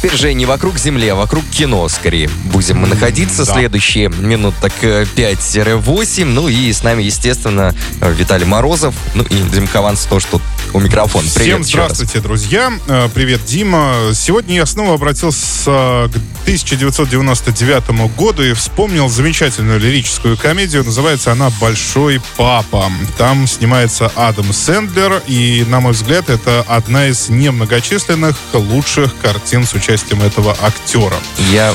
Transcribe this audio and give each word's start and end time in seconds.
Теперь 0.00 0.16
же 0.16 0.32
не 0.32 0.46
вокруг 0.46 0.78
Земли, 0.78 1.08
а 1.08 1.16
вокруг 1.16 1.44
кино 1.50 1.88
скорее 1.88 2.30
будем 2.52 2.78
мы 2.78 2.86
находиться 2.86 3.44
да. 3.44 3.52
следующие 3.52 4.08
минут 4.08 4.54
так 4.60 4.72
э, 4.82 5.04
5-8. 5.16 6.24
Ну 6.24 6.46
и 6.46 6.72
с 6.72 6.84
нами, 6.84 7.02
естественно, 7.02 7.74
э, 8.00 8.12
Виталий 8.12 8.46
Морозов, 8.46 8.94
ну 9.16 9.24
и 9.24 9.34
Дим 9.52 9.66
Хованс 9.66 10.04
тоже 10.04 10.26
тут 10.30 10.42
у 10.72 10.78
микрофона. 10.78 11.26
Привет 11.34 11.64
Всем 11.64 11.64
здравствуйте, 11.64 12.20
друзья. 12.20 12.72
Э, 12.86 13.08
Привет, 13.12 13.44
Дима. 13.44 14.12
Сегодня 14.14 14.54
я 14.54 14.66
снова 14.66 14.94
обратился 14.94 16.08
к 16.12 16.42
1999 16.42 18.14
году 18.16 18.44
и 18.44 18.52
вспомнил 18.52 19.08
замечательную 19.08 19.80
лирическую 19.80 20.36
комедию. 20.36 20.84
Называется 20.84 21.32
она 21.32 21.50
«Большой 21.60 22.22
папа». 22.36 22.84
Там 23.16 23.48
снимается 23.48 24.12
Адам 24.14 24.52
Сэндлер, 24.52 25.22
и, 25.26 25.64
на 25.68 25.80
мой 25.80 25.92
взгляд, 25.92 26.30
это 26.30 26.64
одна 26.68 27.08
из 27.08 27.28
немногочисленных 27.28 28.36
лучших 28.52 29.12
картин 29.20 29.66
с 29.66 29.74
участием 29.74 29.87
этого 30.22 30.54
актера. 30.62 31.16
Я, 31.50 31.72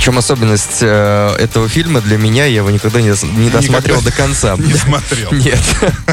в 0.00 0.02
чем 0.02 0.16
особенность 0.16 0.78
э, 0.80 1.36
этого 1.38 1.68
фильма 1.68 2.00
для 2.00 2.16
меня, 2.16 2.46
я 2.46 2.56
его 2.56 2.70
никогда 2.70 3.02
не, 3.02 3.08
не 3.36 3.50
досмотрел 3.50 3.98
Никогда 3.98 4.10
до 4.10 4.16
конца. 4.16 4.56
Не 4.56 4.72
смотрел. 4.72 5.30
Нет. 5.32 5.60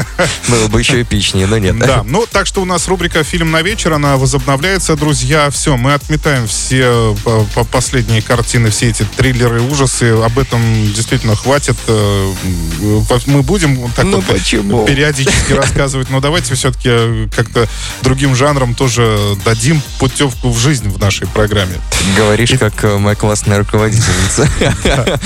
Было 0.48 0.68
бы 0.68 0.78
еще 0.80 1.00
эпичнее, 1.00 1.46
но 1.46 1.56
нет. 1.56 1.78
Да, 1.78 2.02
ну 2.04 2.26
так 2.30 2.46
что 2.46 2.60
у 2.60 2.66
нас 2.66 2.86
рубрика 2.86 3.24
«Фильм 3.24 3.50
на 3.50 3.62
вечер», 3.62 3.94
она 3.94 4.18
возобновляется, 4.18 4.94
друзья. 4.94 5.48
Все, 5.48 5.78
мы 5.78 5.94
отметаем 5.94 6.46
все 6.46 7.16
э, 7.24 7.44
по- 7.54 7.64
последние 7.64 8.20
картины, 8.20 8.68
все 8.68 8.90
эти 8.90 9.06
триллеры, 9.16 9.62
ужасы. 9.62 10.10
Об 10.22 10.38
этом 10.38 10.60
действительно 10.92 11.34
хватит. 11.34 11.76
Э, 11.86 12.34
э, 12.82 13.18
Мы 13.24 13.42
будем 13.42 13.90
так 13.92 14.04
Ну 14.04 14.16
вот 14.16 14.26
почему? 14.26 14.84
периодически 14.84 15.52
рассказывать, 15.54 16.10
но 16.10 16.20
давайте 16.20 16.54
все-таки 16.54 17.26
как-то 17.34 17.66
другим 18.02 18.36
жанром 18.36 18.74
тоже 18.74 19.18
дадим 19.46 19.80
путевку 19.98 20.50
в 20.50 20.58
жизнь 20.58 20.90
в 20.90 20.98
нашей 20.98 21.26
программе. 21.26 21.76
Говоришь, 22.18 22.52
как 22.60 22.84
э, 22.84 22.98
моя 22.98 23.16
классная 23.16 23.56
руководительница. 23.78 24.48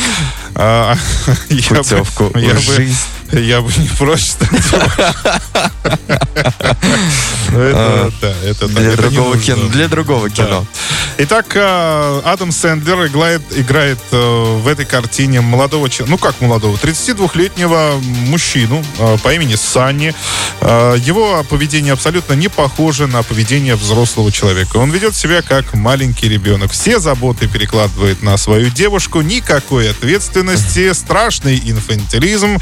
А, 0.55 0.95
Путевку 1.48 2.25
в 2.25 2.61
жизнь. 2.61 2.94
Я 3.33 3.62
бы 3.62 3.72
не 3.78 3.88
прочь, 3.88 4.33
Для 8.69 8.97
другого 8.97 9.38
кино. 9.38 9.69
Для 9.69 9.88
другого 9.88 10.28
кино. 10.30 10.66
Итак, 11.19 11.47
э, 11.55 12.20
Адам 12.25 12.53
Сэндлер 12.53 13.06
играет, 13.06 13.98
э, 14.10 14.58
в 14.62 14.66
этой 14.66 14.84
картине 14.84 15.41
молодого 15.41 15.88
человека, 15.91 16.10
ну 16.10 16.19
как 16.19 16.41
молодого, 16.41 16.77
32-летнего 16.77 18.00
мужчину 18.28 18.83
э, 18.98 19.19
по 19.22 19.33
имени 19.33 19.55
Санни. 19.55 20.14
Э, 20.60 20.97
Его 20.98 21.44
поведение 21.48 21.92
абсолютно 21.92 22.33
не 22.34 22.48
похоже 22.48 23.06
на 23.06 23.22
поведение 23.22 23.77
взрослого 23.77 24.33
человека. 24.33 24.78
Он 24.78 24.91
ведет 24.91 25.14
себя 25.14 25.42
как 25.42 25.75
маленький 25.75 26.28
ребенок. 26.28 26.72
Все 26.72 26.98
заботы 26.98 27.47
перекладывает 27.47 28.22
на 28.22 28.36
свою 28.36 28.70
девушку, 28.70 29.20
никакой 29.20 29.91
ответственности, 29.91 30.92
страшный 30.92 31.60
инфантилизм, 31.64 32.58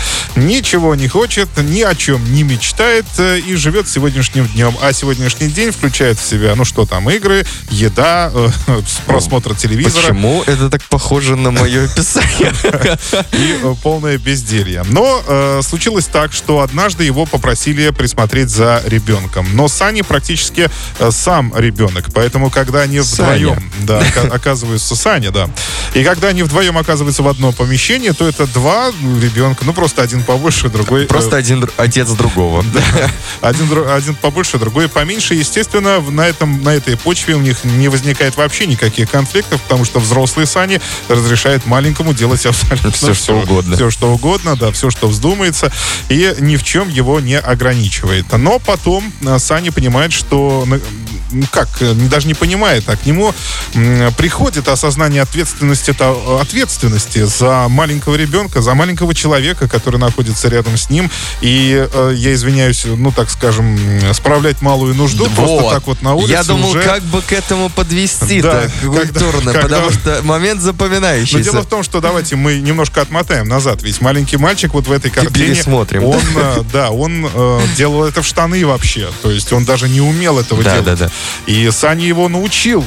ничего 0.61 0.95
не 0.95 1.09
хочет, 1.09 1.49
ни 1.57 1.81
о 1.81 1.95
чем 1.95 2.23
не 2.35 2.43
мечтает 2.43 3.07
э, 3.17 3.39
и 3.39 3.55
живет 3.55 3.89
сегодняшним 3.89 4.47
днем. 4.49 4.77
А 4.83 4.93
сегодняшний 4.93 5.49
день 5.49 5.71
включает 5.71 6.19
в 6.19 6.29
себя, 6.29 6.55
ну 6.55 6.67
что 6.67 6.85
там, 6.85 7.09
игры, 7.09 7.47
еда, 7.71 8.31
э, 8.33 8.51
просмотр 9.07 9.55
телевизора 9.55 10.09
Почему 10.09 10.43
это 10.43 10.69
так 10.69 10.83
похоже 10.83 11.37
на 11.37 11.51
мое 11.51 11.85
описание? 11.91 12.53
и 13.33 13.59
э, 13.63 13.75
полное 13.83 14.19
безделье. 14.19 14.85
Но 14.91 15.23
э, 15.27 15.61
случилось 15.63 16.07
так, 16.07 16.35
что 16.35 16.61
однажды 16.61 17.05
его 17.05 17.25
попросили 17.25 17.89
присмотреть 17.89 18.51
за 18.51 18.83
ребенком. 18.85 19.47
Но 19.55 19.67
Сани 19.67 20.03
практически 20.03 20.69
э, 20.99 21.11
сам 21.11 21.55
ребенок. 21.57 22.11
Поэтому, 22.13 22.51
когда 22.51 22.81
они 22.81 23.01
вдвоем 23.01 23.73
да, 23.85 24.01
ока- 24.01 24.31
оказываются 24.31 24.95
Саня, 24.95 25.31
да. 25.31 25.49
И 25.95 26.05
когда 26.05 26.29
они 26.29 26.43
вдвоем 26.43 26.77
оказываются 26.77 27.23
в 27.23 27.29
одном 27.29 27.55
помещении, 27.55 28.11
то 28.11 28.29
это 28.29 28.47
два 28.47 28.91
ребенка. 29.23 29.65
Ну, 29.65 29.73
просто 29.73 30.03
один 30.03 30.23
побольше, 30.51 30.69
другой... 30.69 31.05
э, 31.05 31.07
Просто 31.07 31.37
один 31.37 31.61
др- 31.61 31.73
отец 31.77 32.11
другого. 32.11 32.65
один, 33.41 33.67
один 33.89 34.15
побольше, 34.17 34.59
другой 34.59 34.89
поменьше. 34.89 35.35
Естественно, 35.35 36.01
на, 36.01 36.27
этом, 36.27 36.63
на 36.63 36.71
этой 36.75 36.97
почве 36.97 37.35
у 37.35 37.41
них 37.41 37.65
не 37.65 37.89
возникает 37.89 38.37
вообще 38.37 38.67
никаких 38.67 39.11
конфликтов, 39.11 39.61
потому 39.63 39.85
что 39.85 40.01
взрослые 40.01 40.47
Сани 40.47 40.81
разрешают 41.09 41.67
маленькому 41.67 42.13
делать 42.15 42.45
абсолютно 42.47 42.91
Всё, 42.91 43.15
что 43.15 43.39
угодно. 43.41 43.77
Все, 43.77 43.91
что 43.91 44.13
угодно, 44.13 44.57
да, 44.57 44.73
все, 44.73 44.91
что 44.91 45.09
вздумается, 45.09 45.73
и 46.09 46.35
ни 46.41 46.57
в 46.57 46.65
чем 46.65 46.89
его 46.89 47.21
не 47.21 47.39
ограничивает. 47.39 48.27
Но 48.37 48.59
потом 48.59 49.13
э, 49.23 49.39
Сани 49.39 49.71
понимает, 49.71 50.13
что 50.13 50.67
как, 51.51 51.69
э, 51.81 51.93
даже 51.95 52.27
не 52.27 52.35
понимает, 52.35 52.85
а 52.89 52.97
к 52.97 53.07
нему 53.07 53.35
приходит 54.17 54.69
осознание 54.69 55.23
ответственности, 55.23 55.91
это, 55.91 56.15
ответственности 56.41 57.25
за 57.25 57.67
маленького 57.69 58.15
ребенка, 58.17 58.63
за 58.63 58.75
маленького 58.75 59.15
человека, 59.15 59.69
который 59.69 59.99
находится 59.99 60.49
рядом 60.49 60.77
с 60.77 60.91
ним. 60.91 61.11
И 61.41 61.87
э, 61.93 62.13
я 62.17 62.35
извиняюсь, 62.35 62.85
ну 62.85 63.13
так 63.13 63.31
скажем, 63.31 63.79
справлять 64.15 64.63
малую 64.63 64.95
нужду 64.95 65.25
просто 65.27 65.43
Вот. 65.63 65.75
так 65.75 65.87
вот 65.87 66.03
на 66.03 66.15
улице 66.15 66.33
Я 66.33 66.43
думал, 66.45 66.71
уже... 66.71 66.83
как 66.83 67.03
бы 67.05 67.23
к 67.23 67.33
этому 67.33 67.69
подвести 67.71 68.41
Да, 68.43 68.63
так 68.63 68.71
когда- 68.81 69.01
культурно, 69.01 69.53
когда- 69.53 69.61
потому 69.81 69.91
что 69.91 70.21
момент 70.25 70.61
Но 70.61 70.67
запоминающийся. 70.67 71.43
дело 71.43 71.63
в 71.63 71.67
том, 71.67 71.83
что 71.83 72.01
давайте 72.01 72.37
мы 72.37 72.57
немножко 72.59 73.01
отмотаем 73.01 73.49
назад. 73.49 73.83
Ведь 73.83 74.01
маленький 74.01 74.37
мальчик 74.37 74.75
вот 74.75 74.87
в 74.87 74.93
этой 74.93 75.11
картине... 75.11 75.47
пересмотрим. 75.55 76.05
Он, 76.05 76.21
э, 76.37 76.63
да, 76.73 76.91
он 76.91 77.29
делал 77.77 78.05
это 78.05 78.23
в 78.23 78.27
штаны 78.27 78.65
вообще. 78.67 79.09
То 79.23 79.31
есть 79.31 79.53
он 79.53 79.65
даже 79.65 79.89
не 79.89 80.01
умел 80.01 80.39
этого 80.39 80.63
Да, 80.63 80.73
делать. 80.81 80.99
да, 80.99 81.07
да. 81.07 81.11
И 81.47 81.71
Саня 81.71 82.05
его 82.05 82.29
научил. 82.29 82.85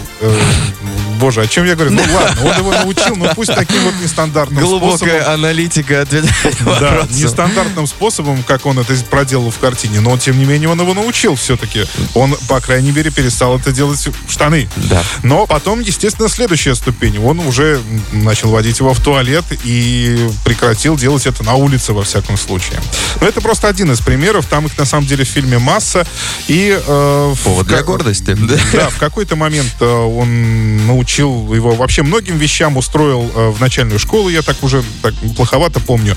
Боже, 1.24 1.40
о 1.40 1.48
чем 1.48 1.64
я 1.64 1.76
говорю? 1.76 1.92
Ну 1.92 2.02
ладно, 2.14 2.44
он 2.44 2.58
его 2.58 2.72
научил, 2.74 3.16
ну 3.16 3.30
пусть 3.34 3.56
таким 3.56 3.82
вот 3.84 3.94
нестандартным 4.02 4.60
способом. 4.60 4.90
Глубокая 4.90 5.34
аналитика 5.34 6.02
ответа 6.02 6.28
на 6.66 6.80
Да, 6.82 7.08
нестандартным 7.12 7.88
способом, 7.88 8.44
как 8.44 8.66
он 8.66 8.78
это 8.78 8.94
проделал 9.10 9.50
в 9.50 9.58
картине, 9.58 10.02
но 10.02 10.18
тем 10.18 10.38
не 10.38 10.44
менее 10.44 10.68
он 10.68 10.82
его 10.82 10.94
научил 10.94 11.36
все-таки. 11.36 11.86
Он, 12.14 12.36
по 12.50 12.60
крайней 12.60 12.92
мере, 12.92 13.10
перестал 13.10 13.58
это 13.58 13.72
делать 13.72 14.06
в 14.06 14.30
штаны. 14.30 14.68
Да. 14.76 15.02
Но 15.24 15.48
потом, 15.48 15.80
естественно, 15.80 16.28
следующая 16.28 16.76
ступень. 16.76 17.18
Он 17.20 17.40
уже 17.40 17.80
начал 18.12 18.50
водить 18.50 18.80
его 18.80 18.94
в 18.94 19.00
туалет 19.00 19.46
и 19.64 20.30
прекратил 20.44 20.98
делать 20.98 21.26
это 21.26 21.42
на 21.44 21.54
улице, 21.54 21.94
во 21.94 22.04
всяком 22.04 22.36
случае. 22.36 22.82
Но 23.22 23.28
это 23.28 23.40
просто 23.40 23.70
один 23.70 23.90
из 23.94 24.02
примеров. 24.02 24.46
Там 24.48 24.66
их, 24.66 24.78
на 24.78 24.84
самом 24.84 25.08
деле, 25.08 25.24
в 25.24 25.30
фильме 25.30 25.58
масса. 25.58 26.06
И... 26.50 26.78
э, 26.86 27.34
в 27.34 27.40
Повод 27.46 27.68
для 27.68 27.78
ка- 27.78 27.84
гордости. 27.86 28.38
Да, 28.74 28.90
в 28.90 28.98
какой-то 28.98 29.38
момент 29.38 29.74
э, 29.80 29.86
он 29.86 30.86
научил 31.14 31.54
его 31.54 31.76
вообще 31.76 32.02
многим 32.02 32.38
вещам, 32.38 32.78
устроил 32.78 33.30
э, 33.36 33.50
в 33.50 33.62
начальную 33.62 34.00
школу, 34.00 34.30
я 34.30 34.42
так 34.42 34.64
уже 34.64 34.84
так 35.02 35.14
плоховато 35.36 35.80
помню, 35.80 36.16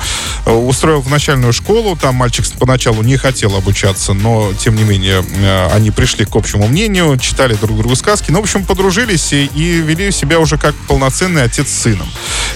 устроил 0.55 1.01
в 1.01 1.11
начальную 1.11 1.53
школу, 1.53 1.97
там 1.97 2.15
мальчик 2.17 2.47
поначалу 2.59 3.03
не 3.03 3.17
хотел 3.17 3.57
обучаться, 3.57 4.13
но, 4.13 4.53
тем 4.55 4.77
не 4.77 4.85
менее, 4.85 5.25
э, 5.37 5.69
они 5.73 5.91
пришли 5.91 6.25
к 6.25 6.37
общему 6.37 6.69
мнению, 6.69 7.19
читали 7.19 7.55
друг 7.55 7.79
другу 7.79 7.97
сказки, 7.97 8.31
ну, 8.31 8.41
в 8.41 8.43
общем, 8.45 8.65
подружились 8.65 9.33
и, 9.33 9.47
и 9.47 9.81
вели 9.81 10.13
себя 10.13 10.39
уже 10.39 10.57
как 10.57 10.75
полноценный 10.87 11.43
отец 11.43 11.69
с 11.69 11.83
сыном. 11.83 12.09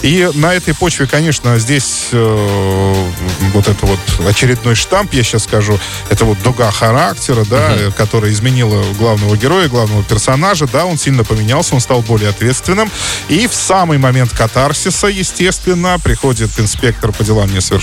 И 0.03 0.31
на 0.34 0.55
этой 0.55 0.75
почве, 0.75 1.06
конечно, 1.06 1.59
здесь 1.59 2.09
э, 2.12 3.09
вот 3.53 3.69
это 3.69 3.87
вот 3.87 3.99
очередной 4.27 4.75
штамп, 4.75 5.12
я 5.12 5.23
сейчас 5.23 5.45
скажу, 5.45 5.79
это 6.09 6.25
вот 6.25 6.41
дуга 6.43 6.71
характера, 6.71 7.45
да, 7.50 7.75
э, 7.77 7.91
которая 7.97 8.31
изменила 8.33 8.83
главного 8.99 9.37
героя, 9.37 9.69
главного 9.69 10.03
персонажа, 10.05 10.67
да, 10.73 10.87
он 10.87 10.97
сильно 10.97 11.25
поменялся, 11.25 11.75
он 11.75 11.81
стал 11.81 12.03
более 12.03 12.31
ответственным. 12.31 12.91
И 13.29 13.47
в 13.47 13.55
самый 13.55 13.99
момент 13.99 14.31
катарсиса, 14.33 15.09
естественно, 15.09 15.99
приходит 15.99 16.50
инспектор 16.59 17.12
по 17.12 17.25
делам 17.25 17.53
несовершеннолетних. 17.53 17.80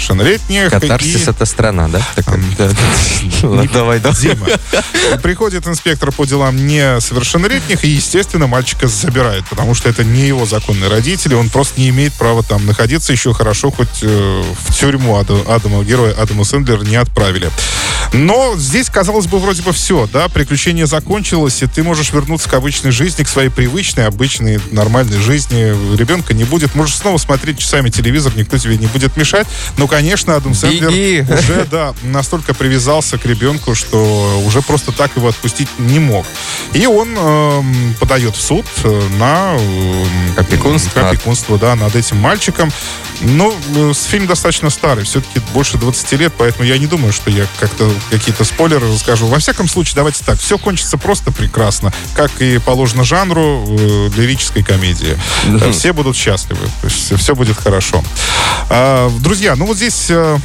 Катарсис 0.69 1.27
и- 1.27 1.29
это 1.31 1.45
страна, 1.45 1.87
да? 1.87 2.01
Ладно, 3.43 3.69
Давай, 3.73 3.99
давай. 3.99 4.17
Дима. 4.21 4.47
Приходит 5.21 5.67
инспектор 5.67 6.11
по 6.11 6.25
делам 6.25 6.55
несовершеннолетних 6.67 7.83
и, 7.83 7.89
естественно, 7.89 8.47
мальчика 8.47 8.87
забирает, 8.87 9.45
потому 9.49 9.73
что 9.75 9.89
это 9.89 10.03
не 10.03 10.27
его 10.27 10.45
законные 10.45 10.89
родители, 10.89 11.33
он 11.33 11.49
просто 11.49 11.79
не 11.79 11.89
имеет 11.89 12.13
права 12.13 12.43
там 12.43 12.65
находиться. 12.65 13.11
Еще 13.13 13.33
хорошо, 13.33 13.71
хоть 13.71 14.01
э, 14.01 14.43
в 14.67 14.73
тюрьму 14.75 15.17
Ада- 15.17 15.43
Адама, 15.47 15.83
героя 15.83 16.13
Адама 16.13 16.43
Сэндлера 16.43 16.83
не 16.83 16.95
отправили. 16.95 17.49
Но 18.13 18.55
здесь, 18.57 18.89
казалось 18.89 19.27
бы, 19.27 19.39
вроде 19.39 19.61
бы 19.63 19.73
все, 19.73 20.07
да, 20.13 20.29
приключение 20.29 20.87
закончилось, 20.87 21.61
и 21.61 21.67
ты 21.67 21.83
можешь 21.83 22.11
вернуться 22.13 22.49
к 22.49 22.53
обычной 22.53 22.91
жизни, 22.91 23.23
к 23.23 23.27
своей 23.27 23.49
привычной, 23.49 24.07
обычной, 24.07 24.59
нормальной 24.71 25.17
жизни. 25.19 25.75
Ребенка 25.97 26.33
не 26.33 26.45
будет. 26.45 26.73
Можешь 26.73 26.95
снова 26.95 27.17
смотреть 27.17 27.59
часами 27.59 27.89
телевизор, 27.89 28.31
никто 28.35 28.57
тебе 28.57 28.77
не 28.77 28.87
будет 28.87 29.17
мешать. 29.17 29.47
Но, 29.77 29.86
конечно, 29.87 30.35
Адам 30.35 30.53
Сэндлер 30.53 30.89
Беги. 30.89 31.25
уже, 31.31 31.65
да, 31.69 31.93
настолько 32.03 32.53
привязался 32.53 33.17
к 33.17 33.25
ребенку, 33.25 33.75
что 33.75 34.41
уже 34.45 34.61
просто 34.61 34.91
так 34.91 35.15
его 35.15 35.27
отпустить 35.27 35.67
не 35.77 35.99
мог. 35.99 36.25
И 36.73 36.85
он 36.85 37.15
эм, 37.17 37.95
подает 37.99 38.35
в 38.35 38.41
суд 38.41 38.65
э, 38.83 39.01
на 39.17 39.55
эм, 39.57 40.07
Опекунство. 40.37 41.09
опекунство, 41.09 41.57
да, 41.57 41.75
над 41.75 41.95
этим 41.95 42.17
мальчиком. 42.17 42.71
Ну, 43.21 43.53
э, 43.75 43.93
фильм 43.93 44.27
достаточно 44.27 44.69
старый, 44.69 45.05
все-таки 45.05 45.39
больше 45.53 45.77
20 45.77 46.11
лет, 46.13 46.33
поэтому 46.37 46.65
я 46.65 46.77
не 46.77 46.87
думаю, 46.87 47.11
что 47.11 47.31
я 47.31 47.45
как-то 47.59 47.89
какие-то 48.11 48.43
спойлеры 48.43 48.91
расскажу. 48.91 49.27
Во 49.27 49.39
всяком 49.39 49.67
случае, 49.67 49.95
давайте 49.95 50.23
так, 50.23 50.39
все 50.39 50.57
кончится 50.57 50.97
просто 50.97 51.31
прекрасно, 51.31 51.93
как 52.15 52.41
и 52.41 52.59
положено 52.59 53.03
жанру 53.03 53.65
э, 53.67 54.09
лирической 54.15 54.63
комедии. 54.63 55.17
Mm-hmm. 55.45 55.71
Все 55.71 55.93
будут 55.93 56.15
счастливы, 56.15 56.67
все 56.87 57.35
будет 57.35 57.57
хорошо. 57.57 58.03
А, 58.69 59.09
друзья, 59.19 59.55
ну 59.55 59.65
вот 59.65 59.76
здесь... 59.77 60.09
Э, 60.09 60.39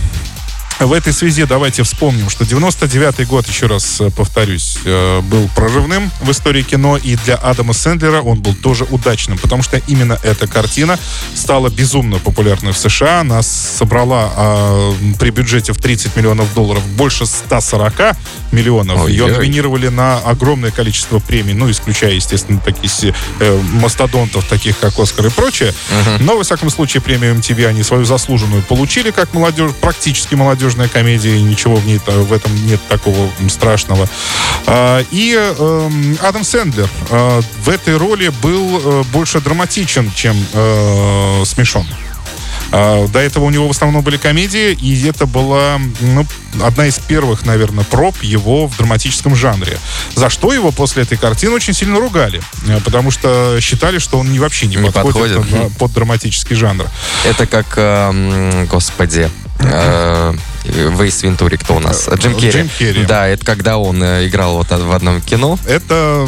в 0.86 0.92
этой 0.92 1.12
связи 1.12 1.44
давайте 1.44 1.82
вспомним, 1.82 2.30
что 2.30 2.44
99-й 2.44 3.24
год, 3.24 3.46
еще 3.46 3.66
раз 3.66 4.00
э, 4.00 4.10
повторюсь, 4.10 4.78
э, 4.84 5.20
был 5.20 5.48
прорывным 5.54 6.10
в 6.20 6.30
истории 6.30 6.62
кино, 6.62 6.96
и 6.96 7.16
для 7.16 7.36
Адама 7.36 7.72
Сэндлера 7.72 8.20
он 8.22 8.40
был 8.40 8.54
тоже 8.54 8.84
удачным, 8.90 9.38
потому 9.38 9.62
что 9.62 9.78
именно 9.86 10.18
эта 10.22 10.46
картина 10.46 10.98
стала 11.34 11.68
безумно 11.68 12.18
популярной 12.18 12.72
в 12.72 12.78
США. 12.78 13.20
Она 13.20 13.42
собрала 13.42 14.32
а, 14.36 14.94
при 15.18 15.30
бюджете 15.30 15.72
в 15.72 15.78
30 15.78 16.16
миллионов 16.16 16.52
долларов 16.54 16.86
больше 16.96 17.26
140 17.26 18.16
миллионов. 18.52 19.02
Ой, 19.02 19.12
Ее 19.12 19.26
номинировали 19.26 19.88
на 19.88 20.18
огромное 20.18 20.70
количество 20.70 21.18
премий, 21.18 21.54
ну, 21.54 21.70
исключая, 21.70 22.12
естественно, 22.12 22.60
такие 22.60 23.14
э, 23.40 23.60
мастодонтов, 23.74 24.44
таких 24.46 24.78
как 24.78 24.98
Оскар 24.98 25.26
и 25.26 25.30
прочее. 25.30 25.72
Uh-huh. 25.72 26.22
Но, 26.22 26.36
во 26.36 26.44
всяком 26.44 26.70
случае, 26.70 27.00
премию 27.00 27.34
MTV 27.36 27.66
они 27.66 27.82
свою 27.82 28.04
заслуженную 28.04 28.62
получили, 28.62 29.10
как 29.10 29.32
молодежь, 29.34 29.72
практически 29.80 30.34
молодежная 30.72 30.88
комедия, 30.88 31.40
ничего 31.40 31.76
в, 31.76 31.86
ней, 31.86 31.98
в 31.98 32.32
этом 32.32 32.66
нет 32.66 32.80
такого 32.88 33.30
страшного. 33.48 34.08
А, 34.66 35.04
и 35.10 35.34
эм, 35.34 36.16
Адам 36.22 36.44
Сэндлер 36.44 36.88
э, 37.10 37.40
в 37.64 37.68
этой 37.68 37.96
роли 37.96 38.32
был 38.42 38.80
э, 38.82 39.02
больше 39.12 39.40
драматичен, 39.40 40.10
чем 40.14 40.36
э, 40.52 41.42
смешон. 41.44 41.86
А, 42.70 43.06
до 43.08 43.18
этого 43.18 43.44
у 43.44 43.50
него 43.50 43.68
в 43.68 43.70
основном 43.70 44.02
были 44.02 44.16
комедии, 44.16 44.72
и 44.72 45.06
это 45.06 45.26
была 45.26 45.78
ну, 46.00 46.26
одна 46.62 46.86
из 46.86 46.98
первых, 46.98 47.44
наверное, 47.44 47.84
проб 47.84 48.22
его 48.22 48.66
в 48.66 48.76
драматическом 48.76 49.36
жанре. 49.36 49.78
За 50.14 50.30
что 50.30 50.54
его 50.54 50.70
после 50.70 51.02
этой 51.02 51.18
картины 51.18 51.52
очень 51.52 51.74
сильно 51.74 52.00
ругали, 52.00 52.40
э, 52.66 52.80
потому 52.84 53.10
что 53.10 53.58
считали, 53.60 53.98
что 53.98 54.18
он 54.18 54.32
вообще 54.38 54.66
не, 54.66 54.76
не 54.76 54.90
подходит, 54.90 55.36
подходит. 55.36 55.76
под 55.76 55.92
драматический 55.92 56.56
жанр. 56.56 56.86
Это 57.24 57.46
как, 57.46 57.66
э, 57.76 58.66
господи, 58.70 59.30
э, 59.60 60.34
Вейс 60.64 61.22
Вентури, 61.22 61.56
кто 61.56 61.76
у 61.76 61.80
нас? 61.80 62.08
Джим 62.08 62.34
Керри. 62.34 62.52
Джим 62.52 62.70
Керри. 62.78 63.04
Да, 63.04 63.26
это 63.26 63.44
когда 63.44 63.78
он 63.78 64.02
э, 64.02 64.26
играл 64.28 64.58
вот 64.58 64.70
в 64.70 64.92
одном 64.92 65.20
кино. 65.20 65.58
Это 65.66 66.26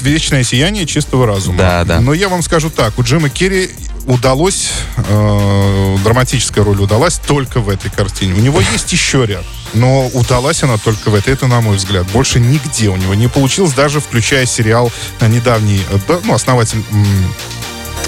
«Вечное 0.00 0.42
сияние 0.42 0.86
чистого 0.86 1.26
разума». 1.26 1.58
Да, 1.58 1.84
да. 1.84 2.00
Но 2.00 2.12
я 2.12 2.28
вам 2.28 2.42
скажу 2.42 2.70
так, 2.70 2.98
у 2.98 3.02
Джима 3.02 3.28
Керри 3.28 3.70
удалось, 4.06 4.70
э, 4.96 5.96
драматическая 6.04 6.64
роль 6.64 6.80
удалась 6.80 7.20
только 7.26 7.60
в 7.60 7.68
этой 7.68 7.90
картине. 7.90 8.34
У 8.34 8.40
него 8.40 8.60
есть 8.72 8.92
еще 8.92 9.26
ряд, 9.26 9.44
но 9.74 10.06
удалась 10.08 10.62
она 10.62 10.78
только 10.78 11.10
в 11.10 11.14
этой, 11.14 11.32
это 11.32 11.46
на 11.46 11.60
мой 11.60 11.76
взгляд. 11.76 12.06
Больше 12.12 12.40
нигде 12.40 12.88
у 12.88 12.96
него 12.96 13.14
не 13.14 13.28
получилось, 13.28 13.72
даже 13.72 14.00
включая 14.00 14.46
сериал 14.46 14.92
э, 15.20 15.28
недавний, 15.28 15.80
э, 15.90 16.18
ну, 16.24 16.34
основатель 16.34 16.82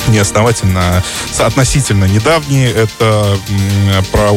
неосновательно, 0.09 1.03
относительно 1.39 2.05
недавние. 2.05 2.71
Это 2.71 3.39
про 4.13 4.31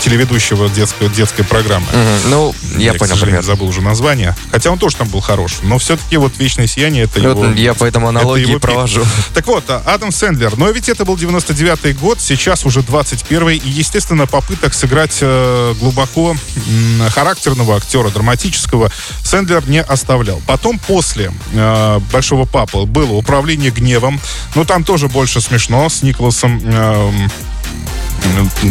телеведущего 0.00 0.68
детской, 0.68 1.08
детской 1.08 1.44
программы. 1.44 1.86
Угу. 1.86 2.28
Ну, 2.30 2.54
я, 2.76 2.92
я 2.92 2.94
понял. 2.94 3.12
К 3.12 3.14
сожалению, 3.14 3.42
забыл 3.42 3.68
уже 3.68 3.80
название. 3.80 4.34
Хотя 4.50 4.70
он 4.70 4.78
тоже 4.78 4.96
там 4.96 5.08
был 5.08 5.20
хорош. 5.20 5.58
Но 5.62 5.78
все-таки 5.78 6.16
вот 6.16 6.32
«Вечное 6.38 6.66
сияние» 6.66 7.04
это 7.04 7.20
вот 7.20 7.44
его... 7.44 7.46
Я 7.54 7.74
поэтому 7.74 8.08
аналогии 8.08 8.48
его 8.48 8.60
провожу. 8.60 9.04
Так 9.34 9.46
вот, 9.46 9.64
а, 9.68 9.82
Адам 9.86 10.12
Сэндлер. 10.12 10.56
Но 10.56 10.70
ведь 10.70 10.88
это 10.88 11.04
был 11.04 11.16
99-й 11.16 11.92
год, 11.94 12.20
сейчас 12.20 12.64
уже 12.64 12.80
21-й. 12.80 13.56
И, 13.56 13.68
естественно, 13.68 14.26
попыток 14.26 14.74
сыграть 14.74 15.18
э, 15.20 15.74
глубоко 15.80 16.36
характерного 17.10 17.76
актера, 17.76 18.10
драматического, 18.10 18.90
Сэндлер 19.22 19.68
не 19.68 19.82
оставлял. 19.82 20.40
Потом, 20.46 20.78
после 20.78 21.32
э, 21.52 22.00
«Большого 22.12 22.44
папы» 22.44 22.84
было 22.84 23.12
«Управление 23.12 23.70
гневом». 23.70 24.20
Но 24.54 24.64
там 24.64 24.84
тоже 24.88 25.08
больше 25.08 25.42
смешно 25.42 25.86
с 25.90 26.02
Николасом 26.02 26.62
эм, 26.64 27.30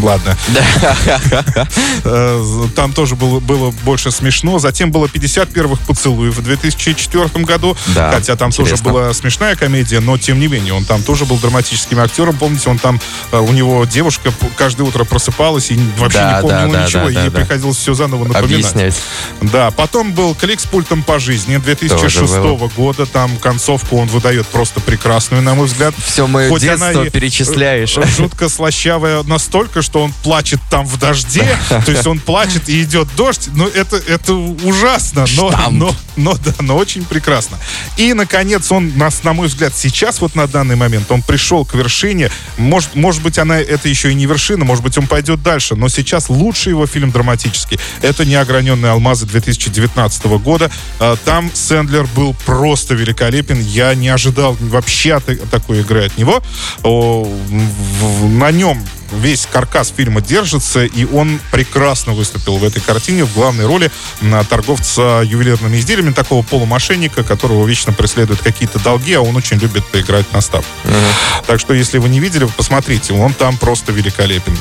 Ладно. 0.01 0.37
Э, 2.03 2.43
там 2.75 2.93
тоже 2.93 3.15
было, 3.15 3.39
было 3.39 3.71
больше 3.83 4.11
смешно. 4.11 4.59
Затем 4.59 4.91
было 4.91 5.09
50 5.09 5.49
первых 5.49 5.79
поцелуев 5.81 6.37
в 6.37 6.43
2004 6.43 7.43
году. 7.43 7.75
Да, 7.87 8.11
хотя 8.11 8.35
там 8.35 8.49
интересно. 8.49 8.77
тоже 8.77 8.83
была 8.83 9.13
смешная 9.13 9.55
комедия, 9.55 9.99
но 9.99 10.17
тем 10.17 10.39
не 10.39 10.47
менее, 10.47 10.73
он 10.73 10.85
там 10.85 11.03
тоже 11.03 11.25
был 11.25 11.37
драматическим 11.37 11.99
актером. 11.99 12.37
Помните, 12.37 12.69
он 12.69 12.77
там, 12.77 13.01
э, 13.31 13.39
у 13.39 13.51
него 13.51 13.85
девушка 13.85 14.31
каждое 14.55 14.83
утро 14.83 15.03
просыпалась 15.03 15.71
и 15.71 15.79
вообще 15.97 16.19
да, 16.19 16.35
не 16.35 16.41
помнила 16.41 16.73
да, 16.73 16.85
ничего. 16.85 17.07
Да, 17.07 17.13
да, 17.13 17.23
ей 17.23 17.29
да, 17.29 17.39
приходилось 17.39 17.77
все 17.77 17.93
заново 17.93 18.25
напоминать. 18.25 18.71
Объяснять. 18.71 19.01
Да, 19.41 19.71
потом 19.71 20.13
был 20.13 20.35
клик 20.35 20.59
с 20.59 20.65
пультом 20.65 21.03
по 21.03 21.19
жизни 21.19 21.57
2006 21.57 22.33
года. 22.75 23.05
Там 23.05 23.37
концовку 23.37 23.97
он 23.97 24.07
выдает 24.07 24.47
просто 24.47 24.79
прекрасную, 24.79 25.41
на 25.41 25.55
мой 25.55 25.67
взгляд. 25.67 25.93
Все 26.03 26.27
мое 26.27 26.49
Хоть 26.49 26.61
детство 26.61 27.09
перечисляешь. 27.09 27.97
Жутко 28.17 28.49
слащавая 28.49 29.23
настолько, 29.37 29.83
что 29.83 30.01
он 30.01 30.11
плачет 30.23 30.59
там 30.71 30.87
в 30.87 30.97
дожде, 30.97 31.47
то 31.69 31.91
есть 31.91 32.07
он 32.07 32.19
плачет 32.19 32.69
и 32.69 32.81
идет 32.81 33.07
дождь, 33.15 33.49
ну 33.53 33.67
это, 33.67 33.97
это 33.97 34.33
ужасно, 34.33 35.25
но, 35.35 35.53
но, 35.69 35.95
но, 36.15 36.33
да, 36.43 36.53
но 36.59 36.75
очень 36.75 37.05
прекрасно. 37.05 37.59
И, 37.97 38.13
наконец, 38.13 38.71
он, 38.71 38.97
нас, 38.97 39.23
на 39.23 39.33
мой 39.33 39.47
взгляд, 39.47 39.75
сейчас 39.75 40.21
вот 40.21 40.33
на 40.33 40.47
данный 40.47 40.75
момент, 40.75 41.11
он 41.11 41.21
пришел 41.21 41.65
к 41.65 41.75
вершине, 41.75 42.31
может, 42.57 42.95
может 42.95 43.21
быть, 43.21 43.37
она, 43.37 43.59
это 43.59 43.87
еще 43.87 44.11
и 44.11 44.15
не 44.15 44.25
вершина, 44.25 44.65
может 44.65 44.83
быть, 44.83 44.97
он 44.97 45.05
пойдет 45.05 45.43
дальше, 45.43 45.75
но 45.75 45.87
сейчас 45.87 46.29
лучший 46.29 46.71
его 46.71 46.87
фильм 46.87 47.11
драматический, 47.11 47.79
это 48.01 48.25
«Неограненные 48.25 48.91
алмазы» 48.91 49.27
2019 49.27 50.25
года. 50.41 50.71
А, 50.99 51.15
там 51.25 51.51
Сэндлер 51.53 52.07
был 52.15 52.35
просто 52.47 52.95
великолепен, 52.95 53.61
я 53.61 53.93
не 53.93 54.09
ожидал 54.09 54.57
вообще 54.59 55.19
такой 55.51 55.81
игры 55.81 56.05
от 56.05 56.17
него. 56.17 56.41
На 56.83 58.51
нем 58.51 58.83
весь 59.11 59.47
каркас 59.51 59.93
фильма 59.95 60.21
держится, 60.21 60.85
и 60.85 61.05
он 61.05 61.39
прекрасно 61.51 62.13
выступил 62.13 62.57
в 62.57 62.63
этой 62.63 62.81
картине 62.81 63.25
в 63.25 63.33
главной 63.33 63.65
роли 63.65 63.91
на 64.21 64.43
торговца 64.43 65.21
ювелирными 65.23 65.77
изделиями, 65.77 66.11
такого 66.11 66.43
полумошенника, 66.43 67.23
которого 67.23 67.65
вечно 67.67 67.93
преследуют 67.93 68.41
какие-то 68.41 68.79
долги, 68.79 69.13
а 69.13 69.21
он 69.21 69.35
очень 69.35 69.57
любит 69.57 69.85
поиграть 69.87 70.31
на 70.33 70.41
ставку. 70.41 70.69
Uh-huh. 70.83 71.45
Так 71.47 71.59
что, 71.59 71.73
если 71.73 71.97
вы 71.97 72.09
не 72.09 72.19
видели, 72.19 72.47
посмотрите, 72.57 73.13
он 73.13 73.33
там 73.33 73.57
просто 73.57 73.91
великолепен. 73.91 74.57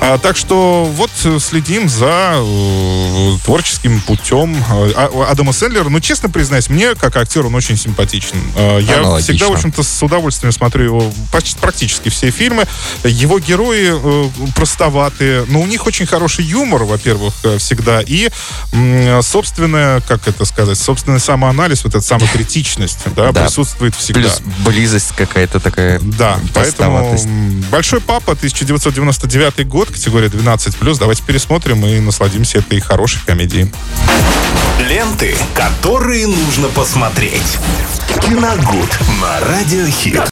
А, 0.00 0.18
так 0.18 0.36
что 0.36 0.84
вот 0.84 1.10
следим 1.40 1.88
за 1.88 2.34
э, 2.36 3.36
творческим 3.44 4.00
путем 4.00 4.56
а, 4.68 5.28
Адама 5.30 5.52
Сэндлера. 5.52 5.88
Ну, 5.88 6.00
честно 6.00 6.28
признаюсь, 6.28 6.68
мне, 6.68 6.94
как 6.94 7.16
актер, 7.16 7.46
он 7.46 7.54
очень 7.54 7.76
симпатичен. 7.76 8.36
А, 8.56 8.78
я 8.78 8.98
Аналогично. 8.98 9.34
всегда, 9.34 9.50
в 9.50 9.54
общем-то, 9.54 9.82
с 9.82 10.02
удовольствием 10.02 10.52
смотрю 10.52 10.84
его 10.84 11.12
почти, 11.32 11.58
практически 11.58 12.08
все 12.08 12.30
фильмы. 12.30 12.64
Его 13.04 13.38
герои 13.38 13.75
герои 13.76 14.26
э, 14.26 14.50
простоватые, 14.54 15.44
но 15.48 15.60
у 15.60 15.66
них 15.66 15.86
очень 15.86 16.06
хороший 16.06 16.44
юмор, 16.44 16.84
во-первых, 16.84 17.34
э, 17.44 17.58
всегда, 17.58 18.00
и 18.00 18.28
э, 18.72 19.22
собственная, 19.22 20.00
как 20.00 20.26
это 20.28 20.44
сказать, 20.44 20.78
собственный 20.78 21.20
самоанализ, 21.20 21.84
вот 21.84 21.94
эта 21.94 22.04
самокритичность, 22.04 22.98
да, 23.14 23.32
да. 23.32 23.44
присутствует 23.44 23.94
всегда. 23.94 24.20
Плюс 24.20 24.42
близость 24.64 25.12
какая-то 25.16 25.60
такая. 25.60 26.00
Да, 26.00 26.38
поэтому 26.54 27.16
«Большой 27.70 28.00
папа», 28.00 28.32
1999 28.32 29.66
год, 29.66 29.90
категория 29.90 30.28
12+, 30.28 30.98
давайте 30.98 31.22
пересмотрим 31.22 31.84
и 31.86 32.00
насладимся 32.00 32.58
этой 32.58 32.80
хорошей 32.80 33.20
комедией. 33.24 33.70
Ленты, 34.80 35.34
которые 35.54 36.26
нужно 36.26 36.68
посмотреть. 36.68 37.58
Киногуд 38.22 38.98
на 39.20 39.40
Радиохит. 39.40 40.22